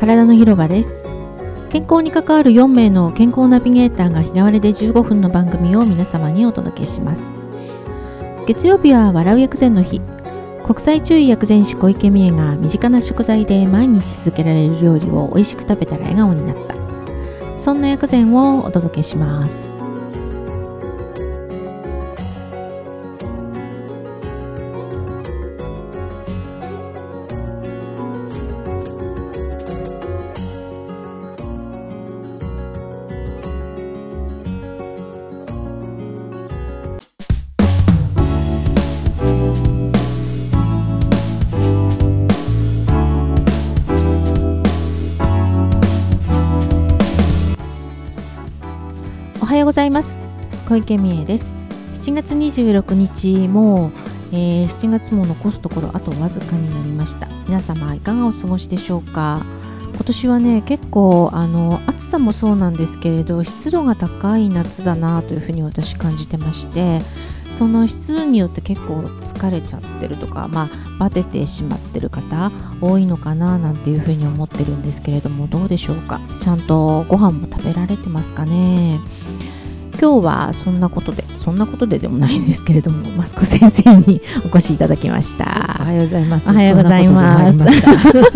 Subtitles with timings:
[0.00, 1.10] 体の広場です。
[1.68, 7.36] 健康に関わる4名の健康ナビゲーターが日替わりで15分の番組を皆様にお届けします。
[8.46, 10.00] 月曜日は笑う薬膳の日。
[10.64, 16.74] 国際注意薬膳師小池美恵が身近な食材で毎日続けられる料理を美味しく食べたら笑顔になった。
[17.58, 19.79] そんな薬膳をお届けします。
[49.70, 50.18] ございます。
[50.68, 51.54] 小池美恵です。
[51.94, 53.90] 7月26日もう、
[54.32, 57.28] えー7月も残すところあとわずかになりました。
[57.46, 59.46] 皆様いかがお過ごしでしょうか？
[59.94, 67.00] 今年はね結構あの暑さもそうなんですけれど湿度が高い夏だなというふうに私感じてまして
[67.52, 70.68] その湿度によって結構疲れちゃってるとかまあ
[70.98, 76.18] バテてしまってる方多いのかななんていうふうに思ってるんですけれどもどうでしょうか？
[76.40, 78.98] ちゃんとご飯も食べられてますかね？
[80.00, 85.76] 今日はそんなことでそんなことででもないんですけれどもマスコ先生にお越しいただきました。
[85.80, 86.50] おはようございます。
[86.50, 87.58] おはようございます。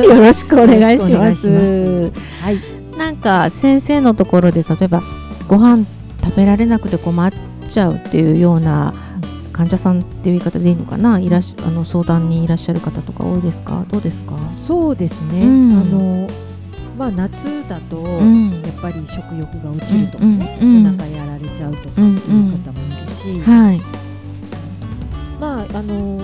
[0.03, 2.13] よろしくお願いします。
[2.43, 2.59] はい。
[2.99, 5.03] なんか先生のところで例えば
[5.49, 5.87] ご飯
[6.23, 7.33] 食べられなくて困っ
[7.69, 8.93] ちゃうっていうような
[9.55, 11.19] 患者さんっていう言い方でいいのかな？
[11.19, 13.87] いらっしあの相談にいらっしゃる方とか多いですか？
[13.91, 14.37] どうですか？
[14.49, 15.43] そうですね。
[15.43, 15.81] うん。
[15.81, 16.29] あの
[16.99, 18.51] まあ夏だと、ん。
[18.53, 23.81] やっぱり食欲が落ちるとかね、うんうんお腹やられちゃうとかっていう方もいるし、はい。
[25.41, 26.21] まああの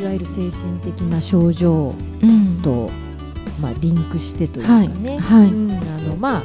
[0.00, 2.60] いわゆる精神的な症状うん。
[2.62, 2.90] と
[3.60, 5.40] まあリンクしてというかね、はい。
[5.42, 5.52] はい。
[5.52, 5.70] うん。
[5.72, 5.74] あ
[6.08, 6.42] のまあ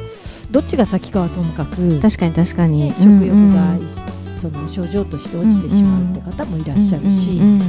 [0.52, 3.88] どっちが先かはともかく、確かに確かに、ね食欲がうん
[4.40, 7.54] その症状として落ちてしまうって方もいらっしゃるし、うんうんうん。
[7.54, 7.66] うん。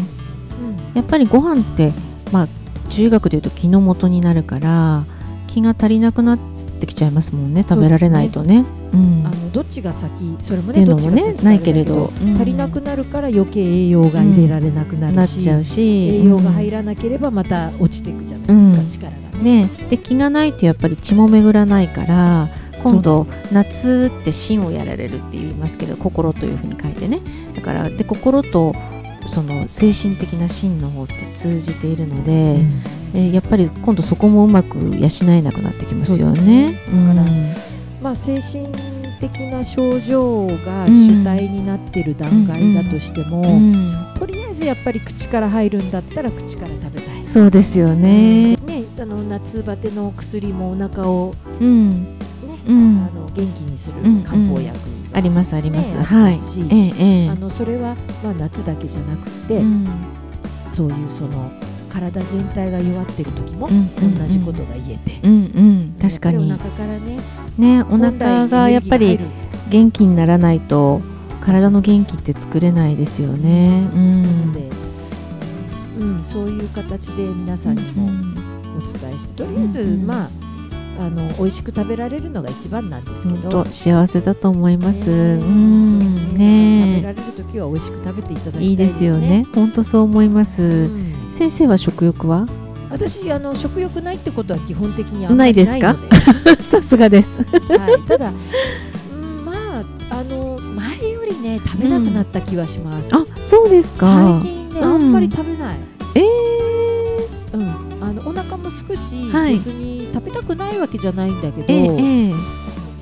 [0.95, 1.93] やっぱりご飯って
[2.33, 2.49] まあ
[2.91, 5.05] 中学でいうと気の元になるから
[5.47, 7.65] 気が足りなくなってきちゃいますもんね。
[7.67, 8.67] 食べられないとね。
[8.93, 9.27] うん。
[9.27, 10.37] あのどっちが先？
[10.43, 15.81] それもっていうのもねどっちが先ねないけれど、うん足りなくなるから余計栄養が入れられなくなるし、なっちゃうし。
[15.81, 19.11] 栄養が入ららなければまた落ちていくじゃないですか、うん。
[19.11, 19.63] 力がね。
[19.63, 19.71] ね。
[19.89, 22.49] で気がないとやっぱり血も巡らないから
[22.83, 27.21] 今度夏って心をやられるって言いますけど心というふうに書いてね。
[27.55, 28.75] だからで心と
[29.27, 32.59] その精神的な心の方って通じているので、
[33.15, 36.75] えーやっぱり今度そこもうまく養えなくなってきますよね。
[36.87, 37.47] だからうん
[38.03, 38.69] まあ、精神
[39.21, 47.25] 的な症状が主体になってる段階だとしても、うんとりあえずやっぱり口から入るんだったら口から食べたい。
[47.25, 48.57] そうですよね。
[48.57, 52.09] ね、あの夏バテの薬もお腹を、うん、ね
[52.69, 54.75] うんあの元気にするうん漢方薬
[55.13, 55.95] がありますあります。
[55.95, 56.61] ねはいありますし。
[56.71, 59.87] ええええあのそれは、まあ、夏だけじゃなくて、うん
[60.69, 61.51] そういうその
[62.01, 65.97] 体全体が弱ってる時もうん同じことが言えて、うんうん。
[66.01, 66.53] 確かに。
[66.53, 67.19] お腹からね
[67.57, 69.19] ねお腹がやっぱり
[69.71, 71.01] 元気にならないと
[71.41, 73.89] 体の元気って作れないですよね。
[73.95, 74.23] うん。
[74.23, 74.71] ので、
[75.99, 78.09] うん、そういう形で皆さんにも
[78.77, 80.07] お伝えしてとりあえず、うん。
[80.07, 80.31] まあ
[80.99, 85.11] あの美味しく食べられるのが一番なんですけ本ど当幸せだと思います。
[85.11, 89.47] ねうん食べねられる時は美味しく食べていただきたいいいですよね。
[89.55, 90.63] 本当そう思います。
[90.63, 92.47] うん先生は食欲は？
[92.91, 95.97] 私あの食欲ないってことは基本的にあんまりないですか？
[96.63, 97.43] さすがです。
[97.43, 97.45] は
[97.99, 99.85] い、ただ、うん、まあ
[100.21, 103.15] あの前よりね食べなくなった気はします。
[103.15, 104.49] あそうですか最。
[104.49, 105.77] 近ね、うんあんまり食べない。
[108.87, 109.57] くし、はい。
[109.59, 112.33] 別に食べたくないわけじゃないんだけど、ええええ。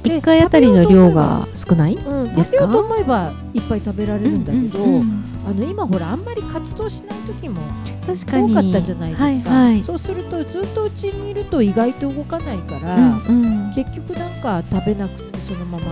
[0.09, 1.95] で一回あたりの量が少ない？
[1.95, 2.61] うん、ですか？
[2.61, 7.61] 食べようと思えばいっぱい食べられるんだけど、うんうんうんあの今ほらあんまり活動しない時も
[8.07, 8.51] 確かに。
[8.51, 9.25] 多かったじゃないですか。
[9.25, 9.83] はいはい。
[9.83, 13.73] そうするとずっとうちにいると意外と動かないから、うんうん。
[13.75, 15.85] 結局なんか食べなくてそのまま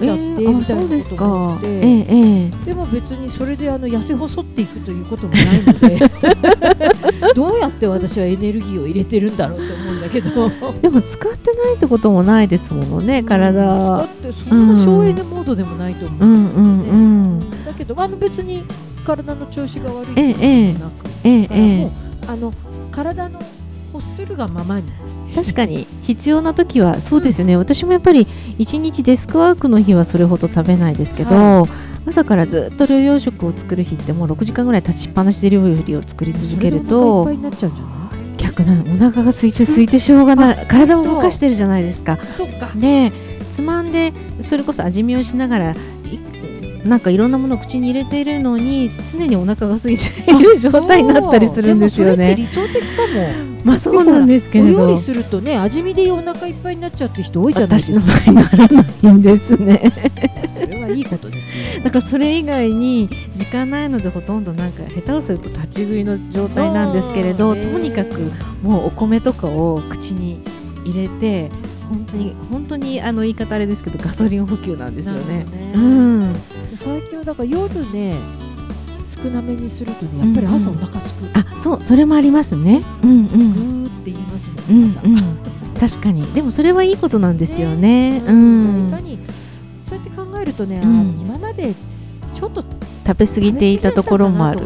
[0.00, 2.50] 来ちゃって、えーあみたいうなそですこともあっええええ。
[2.64, 5.98] でも別にそれであの痩せ細っていくということもないので
[7.34, 10.50] どうやって私はエネルギーを入れてるんだろうと思うんだけど。
[10.80, 16.64] でも使ってないってこともないですものね使体ってそんな省エネモードでもないと思ううんですよね、ん。
[16.64, 16.80] うん。
[16.80, 16.96] う
[17.36, 17.64] ん。
[17.64, 18.64] だけどあの別に
[19.04, 21.90] 体の調子が悪いええということもなく、ええだからもうえ
[22.26, 22.54] あの
[22.90, 23.40] 体の
[23.92, 24.84] 欲するがままに。
[25.32, 25.86] え確かに。
[26.02, 27.56] 必要な時はそうですよね。
[27.56, 28.26] 私もやっぱり
[28.58, 31.68] 一日デスクワークの日はそれほど食べないですけど、は
[32.10, 40.66] 朝からずっと療養食を作る日ってもう6時間ぐらい立ちっぱなしで料理を作り続けるとそれでお腹いっぱいになお腹が空いて空いてしょうがない。
[40.66, 42.18] 体を動かしてるじゃないですか。
[42.32, 42.70] そっか。
[42.74, 43.12] で
[43.50, 45.76] つまんでそれこそ味見をしながらい
[46.86, 52.34] なんかいろんなものを口に入れているのに常にお腹が空いている状態になったりするんですよね。
[52.34, 53.28] 理想的かも。
[53.64, 54.84] まあそうなんですけれど。
[54.84, 59.92] お料理するとね味見でお腹いっぱいになっちゃうって人多いじゃないです私のか場合ならないんですね。
[60.94, 61.64] いいことですよ。
[61.84, 68.30] だからそれ以外に時間ないのでほとんどなんか下手をすると立ち食いの状態なんですけれどとにかく
[68.62, 70.40] もうお米とかを口に
[70.84, 71.48] 入れて
[71.88, 75.20] 本当に本当にあの言い方あれですけどガソリン補給なんですよね。
[75.20, 76.26] なるほどうね。
[76.26, 76.34] ん、
[76.74, 78.14] 最近はだから夜ね
[79.04, 82.82] 少なめにするとねやっぱり朝お腹すく、あそうそれもありますね。
[83.02, 83.86] うんうん。
[83.86, 84.86] って言いますもうんん。
[84.86, 85.36] 朝、うん、
[85.80, 86.24] 確かに。
[86.32, 88.22] でもそれはいいことなんですよね。
[88.26, 88.86] ううん。
[88.86, 89.18] んいかに
[90.50, 91.20] るとね、あうん。
[91.20, 91.74] 今まで
[92.34, 92.64] ちょっと
[93.06, 94.60] 食べ過ぎていたところもある。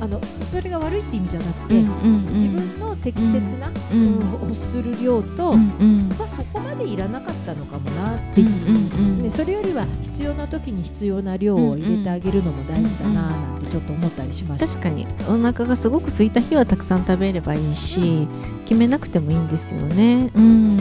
[0.00, 4.18] あのそれが悪いって意味じゃなくて、自分の適切な、うん。
[4.18, 8.76] うん欲する量と、まあ、そこまでいらなかったのかもなっていう、うんうんう
[9.18, 9.22] ん。
[9.22, 14.66] でそれよりは必要な時に必要な量を入れてあげるのも大事だななんてちょっと思ったりしました。
[14.66, 15.06] 確かに。
[15.28, 18.26] お腹がすごく空いた日はたくさん食べればいいし、
[18.64, 20.30] 決めなくてもいいんですよね。
[20.34, 20.78] うん、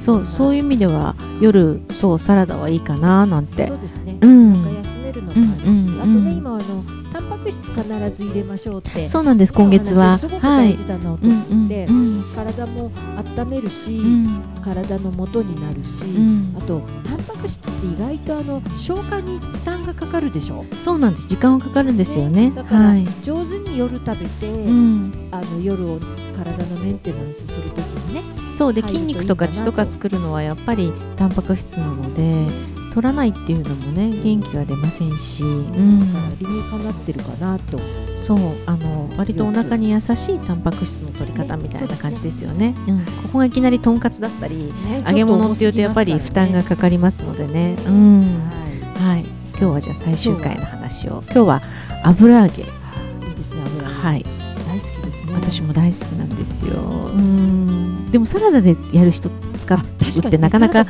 [0.00, 3.66] そうそういう意味では夜そうサラダはいいかななんて。
[3.66, 4.18] そうですね。
[4.20, 7.82] うんめるのもあるし、うんうんあとね今あのタンパク質必
[8.14, 9.06] ず入れましょうって。
[9.06, 10.18] そうなんです今月は。
[10.18, 10.72] すごくはい。
[10.72, 12.90] 大事だなとうん思って、うん体も
[13.38, 14.42] 温めるし、うん。
[14.62, 16.54] 体の元になるし、うん。
[16.58, 20.64] あとタンパク質って意外とあの消化に負担がかかるでしょ？
[20.80, 21.28] そうなんです。
[21.28, 22.50] 時間はかかるんですよね。
[22.50, 23.06] だから、はい。
[23.22, 26.00] 上手に夜食べて、うん、あの夜を
[26.34, 28.22] 体のメンテナンスするときにね。
[28.54, 32.46] そうで筋肉とか血とか作るのはやっぱりタンパク質なので
[32.94, 37.78] 取らないっていうのもね元気が出ませんし、うんだから理にかなってるかなと。
[38.16, 42.74] そうあの割とお腹に優しいタンパク質の取り方みたいな感じですよね。
[42.88, 44.72] うん、ここがいきなりとんかつだったり
[45.06, 47.76] 揚げ物っていうとやっぱり負担がかかりますのでね。
[47.86, 48.20] うん、
[48.94, 49.24] ははい。
[49.50, 51.22] 今日はじゃあ最終回の話を。
[51.26, 51.62] 今日は
[52.04, 52.62] 油揚げ。
[52.62, 52.64] い。
[52.64, 53.94] いいですね油揚げ。
[53.94, 54.33] はい。
[55.44, 56.74] 私も大好きなんですよ。
[56.76, 58.10] うん。
[58.10, 60.86] でもサラダでやる人使うってなかなか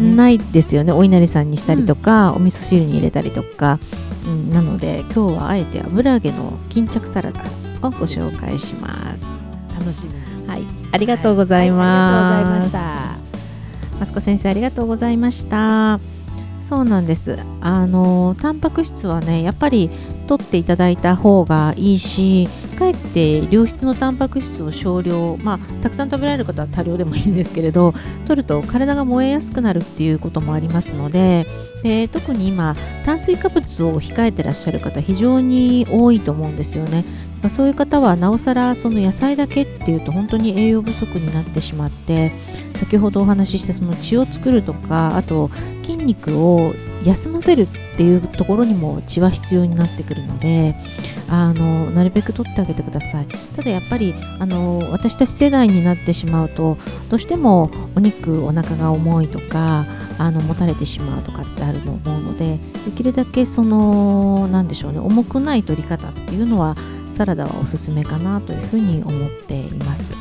[0.00, 0.92] ないですよね。
[0.92, 3.78] お稲荷さんにしたりとか、お味噌汁に入れたりとか。
[4.26, 7.42] うん、なので今日はあえて油揚げの巾着サラダ
[7.82, 9.44] をご紹介します。
[9.78, 10.48] 楽しみに。
[10.48, 10.62] はい、
[10.92, 12.36] ありがとうございはます。
[12.36, 13.98] ありがとうございました。
[14.00, 16.00] マスコ先生ありがとうございました。
[16.62, 17.38] そうなんです。
[17.60, 19.90] あのタンパク質はねやっぱり
[20.26, 27.94] 取っていただいた方がいいし、かえって良質のタンパク質を少量、まあたくさん食べられる方は多量でもいいんですけれど、
[28.26, 31.46] 取ると体が燃えやすくなるっていうこともありますので。
[31.82, 32.74] で特に今
[33.04, 37.04] 炭水化物を控えてらっしゃる方非常に多いと思うんですよね。
[37.42, 42.32] まあそういう方はなおさらその野菜だけっていうと本当に栄養不足になってしまって
[42.72, 45.50] 先ほどお話ししたその血を作るとかあと
[45.82, 46.72] 筋肉を
[47.04, 50.74] 休ませるっていうところにも血は必要になってくるので
[51.28, 53.26] あのなるべく取ってあげてください。
[53.56, 56.76] ただやっぱりあの私たち世代になってしまうと
[57.10, 59.84] どうしてもお肉お腹が重いとか
[60.18, 66.76] あの持たれてしまうとかってあると思うのでできるだけそのなんでしょうね重くない取り方っていうのは
[67.06, 70.12] サラダはおすすめかなというふうに思っています。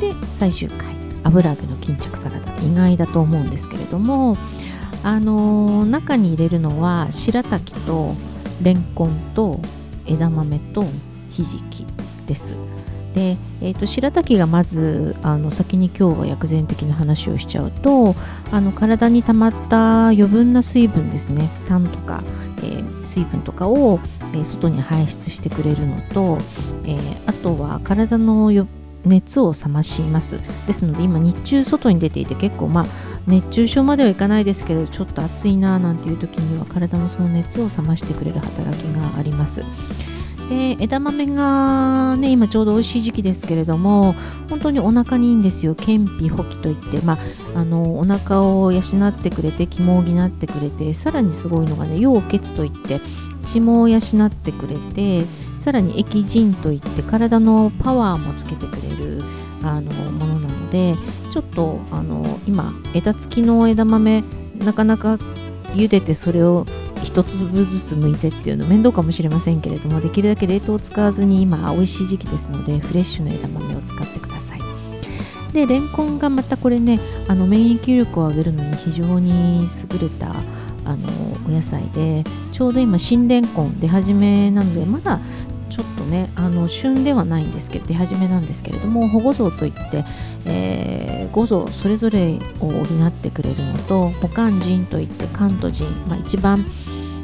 [0.00, 0.98] で最終回。
[1.24, 2.56] 油揚げの巾着サラダ。
[2.62, 4.36] 意外だと思うんですけれども
[5.02, 8.14] あのー中に入れるのは白滝と
[8.62, 9.60] レンコンと
[10.06, 10.84] 枝豆と
[11.30, 11.86] ひじき
[12.26, 12.54] です。
[13.14, 18.14] で、えー、と白滝がまずあの先に今日は薬膳的な話をしちゃうと
[18.52, 21.48] あの体に溜まった余分な水分ですね。
[21.66, 22.22] 炭とか、
[22.58, 24.00] えー水分とかを、
[24.34, 26.38] えー外に排出してくれるのと、
[26.84, 28.50] えーあとは体の
[29.04, 30.38] 熱を冷まします。
[30.66, 32.86] ですので今日中外に出ていて結構まあ
[33.26, 39.62] 熱中症まではいかないですけどちょっと暑いななんていう時には体のその熱を冷ましてくれる働きがあります。
[40.48, 44.14] で枝豆がね今ちょうど美味しい時期ですけれども
[44.48, 45.74] 本当にお腹にいいんですよ。
[45.74, 47.18] 健脾補気といってま
[47.54, 53.00] ああのお腹を養ってくれて気も補ってくれてさらにすごいのがね陽血といって
[53.44, 55.24] 血も養ってくれて
[55.58, 59.22] さらに液腎といって体のパワーもつけてくれる
[59.62, 60.94] あのものなので
[61.30, 64.24] ちょっとあの今枝付きの枝豆
[64.58, 65.18] なかなか
[65.74, 66.66] 茹でてそれを
[67.04, 74.58] 一粒ずつ剥いてっていうの面倒かもしれませんけれどもできるだけ冷凍を使わずに今美味しい時期ですのでフレッシュな枝豆を使ってください。
[75.52, 80.34] でレンコンがまたこれねあの免疫力を上げるのに非常に優れた
[80.84, 81.08] あの
[81.46, 85.20] お野菜でちょうど今新レンコン出始めなのでまだ
[85.78, 90.04] ちょっとねあの旬ではないんですけど出始めなんですけれども保護像といって、
[90.44, 96.66] えー、五像それぞれを補ってくれるのと保管人といって関東人、まあ、一番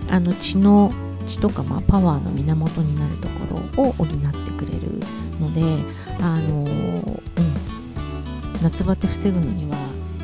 [0.08, 0.92] あの血の
[1.26, 4.16] 血とか、まあ、パワーの源になるところを補って
[4.52, 5.00] くれる
[5.40, 5.62] ので
[6.20, 7.22] あの、うん、
[8.62, 9.76] 夏バテ防ぐのには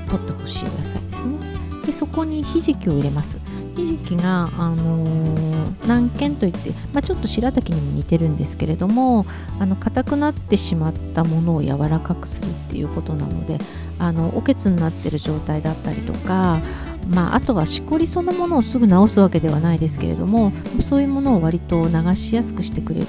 [0.09, 1.39] 取ってほしい野菜ですね。
[1.85, 3.39] でそこにひじきを入れます。
[3.77, 9.27] ひじきが、あのー、南県といって、まあ、ちょっと白滝にも似てるんですけれども
[9.59, 13.59] あの硬くなってしまったものを柔らかくするっていうことなので
[13.99, 16.61] あのおけつになってる状態だったりとか
[17.09, 23.07] まあ、あとはしこりそのものをすぐ治すわけではないですけれどもそういうものを割と流しやすくしてくれる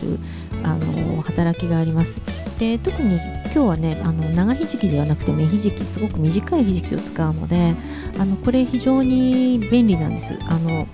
[0.64, 2.22] あの働きがあります。
[2.60, 3.16] で特に
[3.54, 7.76] 今日はねあの長ひじきではなくて目ひじきすごく短いひじきを使うので
[8.20, 10.38] あのこれ非常に便利なんです。
[10.48, 10.88] あのもう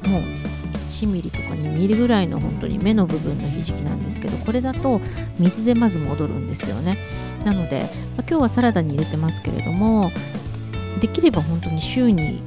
[0.88, 5.02] 1ミリとか2ミリぐらいの本当に目の部分のひじきなんですけどこれだと
[5.38, 6.98] 水でまず戻るんですよね。
[7.44, 7.90] なので、まあ、
[8.28, 10.12] 今日はサラダに入れてますけれども
[11.00, 12.42] できれば本当に週に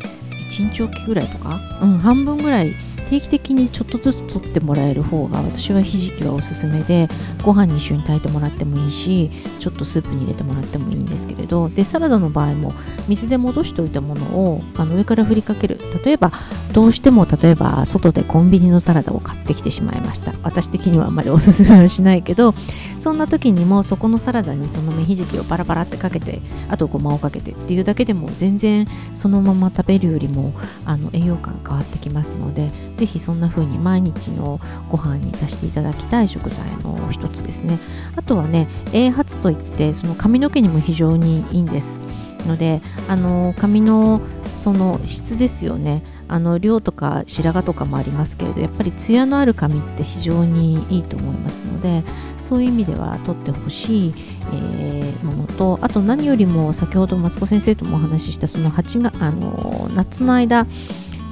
[0.49, 2.75] 1日おきぐらいとか、うん、半分ぐらい
[3.11, 7.09] 定期的にちょっとずつ取ってもらえる方が私はひじきはおすすめで
[7.43, 12.73] ご飯に一緒に炊いてもらってもいいしちょっとスープに入れてもらってもいいんですけれどでサラダの場合も
[13.09, 15.79] 水で戻しておいたものをあの上から振りかける。
[16.05, 16.31] 例えば
[16.73, 20.33] どうしても例えば外でコンビニのサラダを買ってきてしまいました。
[20.45, 22.55] 私的にはあんまりおすすめはしないけど
[22.99, 30.53] そんな時にもそこのサラダにその芽ひじきをバラバラってかけてあとごまをかけてっていうだけでも全然そのまま食べるよりも
[30.85, 37.79] あの栄養価が変わってきますのでぜひそんな風に毎日のご飯に足していただきたい食材の一つですね。
[38.15, 41.99] あとはね栄髪といってその髪の毛にも非常にいいんです
[42.47, 44.21] のであの髪の
[44.55, 46.03] その質ですよね。
[46.29, 52.05] あの量とか白髪とかもありますけれどやっぱりツヤのある髪って非常にいいと思いますので
[52.41, 54.15] そういう意味では取ってほしい、
[54.53, 60.69] えー、ものとあと何よりも先ほどマツコ先生ともお話ししたその8があの夏の間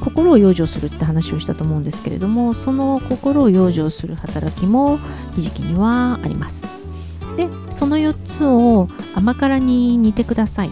[0.08, 4.98] 心を養生するって話をしたと思うんですけれどもその心を養生する働きも
[5.36, 6.66] ひじきにはあります。
[7.36, 10.70] でその4つを甘辛に煮てください。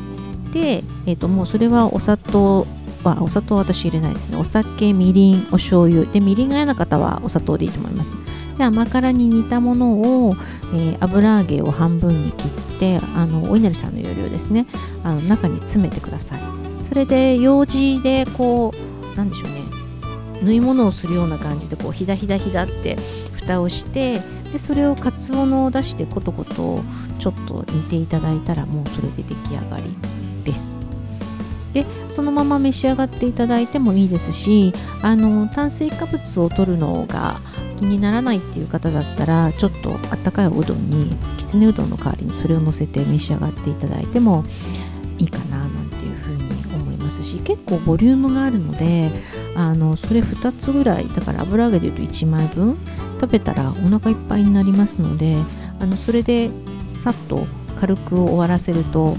[0.52, 2.66] で、えー、ともうそれはお砂糖
[3.04, 4.36] はお砂糖私入れないですね。
[4.36, 6.04] お酒みりんお醤油。
[6.06, 8.14] でみりんが嫌な方はお砂糖でいいと思います。
[8.56, 10.34] で甘辛に煮たものを、
[10.74, 12.50] えー、油揚げを半分に切っ
[12.80, 14.66] てあのお稲荷さんの要領ですね。
[15.04, 16.40] あの中に詰めてください。
[16.82, 19.62] それでようじでこう何でしょうね。
[20.42, 22.96] 縫い物をするような感じでこうひだひだひだって
[23.32, 24.20] 蓋をして
[24.52, 26.82] でそれをかつおのを出してコトコト
[27.18, 29.96] ちょっと煮ていただいたらもうそれで出来上がり
[30.44, 30.78] です。
[31.72, 37.38] でそのまま召し上がっていただいてもいいですしあの炭水化物を取るのが
[37.76, 44.46] 気にならないっていう方だったらちょっとあったかいおうどんにきつねうどんの代わりにそれをのせて召し上がっていただいても
[45.18, 45.65] いいかな。
[47.16, 49.10] ますし結構ボリュームがあるので
[49.54, 52.76] あのそれ2つぐらいだから油揚げでいうと1枚分
[53.20, 55.36] 食べたらお腹いっぱいになりますので
[55.80, 56.50] あのそれで
[56.92, 57.46] さっと
[57.80, 59.16] 軽く終わらせると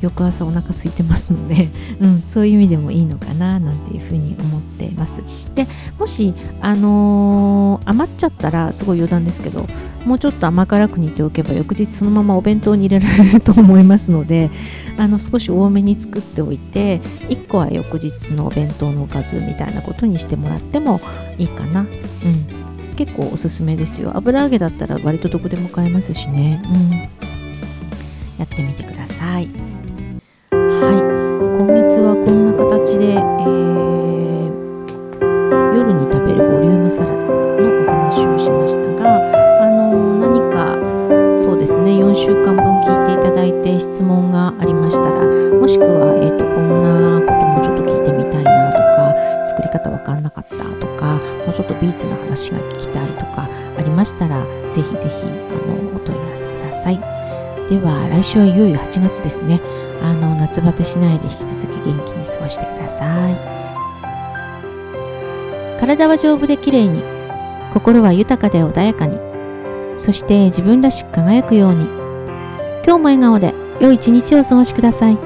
[0.00, 1.68] 翌朝お腹空いてますので、
[2.00, 5.22] うん、そういう意味でもいいのかななんていうふうに思ってます。
[5.54, 5.66] で
[5.98, 9.66] もし、あのー、余っちゃったらすごい余談ですけど
[10.06, 14.50] もうちょっと甘辛く煮ておけば翌日そのままお弁当に入れられると思いますので
[14.96, 21.00] あの少し多めに作っておいて1個は翌日のお弁当のおかずみたいなことにしてもらっても
[21.38, 21.80] いいかな。
[21.80, 21.86] うん
[22.96, 26.90] 結構おすすめですよ油揚げだったら割とどこでも買えますしね、うん、
[28.38, 29.69] やってみてください。
[32.98, 33.20] で、えー、
[35.76, 39.20] 夜に食べるボリュームサラダのお話をしましたが、
[39.62, 40.74] あの何か
[41.36, 45.10] そうですね4週間分聞いていただいて質問がありましたら
[45.58, 49.14] もしくは、えーと、こんなこともちょっと聞いてみたいなとか
[49.46, 51.16] 作り方わかんなかったとか
[51.46, 55.30] もうちょっとビーツの話が聞きたいとかありましたらぜひぜひあ
[55.66, 56.98] のお問い合わせください。
[57.68, 59.60] では来週はいよいよ8月ですね。
[60.02, 63.60] あの夏バテしないで引き続き元気に過ごしてさい。
[65.80, 67.02] 体は丈夫で綺麗に
[67.72, 69.16] 心は豊かで穏やかに
[69.96, 71.86] そして自分らしく輝くように
[72.84, 75.14] 今日も笑顔で良い一日をお過ごしください。
[75.14, 75.18] いっ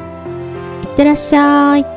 [0.97, 1.94] てらっしゃい。